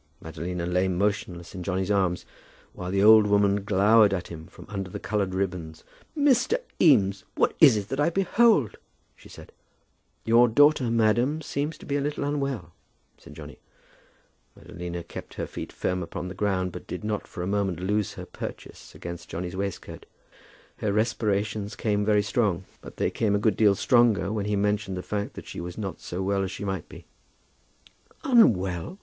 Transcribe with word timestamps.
Madalina 0.19 0.65
lay 0.65 0.87
motionless 0.87 1.53
in 1.53 1.61
Johnny's 1.61 1.91
arms, 1.91 2.25
while 2.73 2.89
the 2.89 3.03
old 3.03 3.27
woman 3.27 3.63
glowered 3.63 4.15
at 4.15 4.29
him 4.29 4.47
from 4.47 4.65
under 4.67 4.89
the 4.89 4.99
coloured 4.99 5.35
ribbons. 5.35 5.83
"Mr. 6.17 6.57
Eames, 6.81 7.23
what 7.35 7.53
is 7.59 7.77
it 7.77 7.87
that 7.89 7.99
I 7.99 8.09
behold?" 8.09 8.77
she 9.15 9.29
said. 9.29 9.51
[Illustration: 10.25 10.35
"What 10.35 10.45
is 10.47 10.51
it 10.57 10.57
that 10.57 10.83
I 10.89 10.89
behold?"] 10.89 10.89
"Your 10.89 10.91
daughter, 10.91 10.91
madam, 10.91 11.41
seems 11.43 11.77
to 11.77 11.85
be 11.85 11.97
a 11.97 12.01
little 12.01 12.23
unwell," 12.23 12.73
said 13.19 13.35
Johnny. 13.35 13.59
Madalina 14.57 15.03
kept 15.07 15.35
her 15.35 15.45
feet 15.45 15.71
firm 15.71 16.01
upon 16.01 16.29
the 16.29 16.33
ground, 16.33 16.71
but 16.71 16.87
did 16.87 17.03
not 17.03 17.27
for 17.27 17.43
a 17.43 17.45
moment 17.45 17.79
lose 17.79 18.13
her 18.13 18.25
purchase 18.25 18.95
against 18.95 19.29
Johnny's 19.29 19.55
waistcoat. 19.55 20.07
Her 20.77 20.91
respirations 20.91 21.75
came 21.75 22.03
very 22.03 22.23
strong, 22.23 22.63
but 22.81 22.97
they 22.97 23.11
came 23.11 23.35
a 23.35 23.37
good 23.37 23.55
deal 23.55 23.75
stronger 23.75 24.31
when 24.31 24.45
he 24.45 24.55
mentioned 24.55 24.97
the 24.97 25.03
fact 25.03 25.35
that 25.35 25.45
she 25.45 25.61
was 25.61 25.77
not 25.77 25.99
so 25.99 26.23
well 26.23 26.41
as 26.41 26.49
she 26.49 26.65
might 26.65 26.89
be. 26.89 27.05
"Unwell!" 28.23 28.97